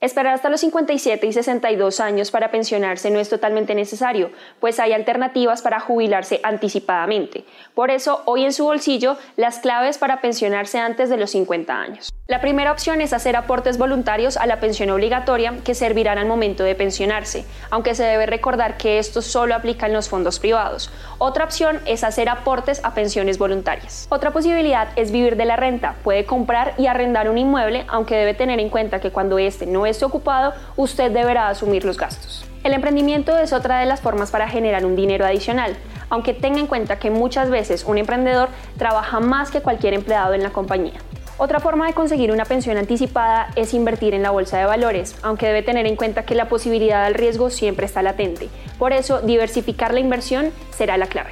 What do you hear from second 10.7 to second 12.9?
antes de los 50 años. La primera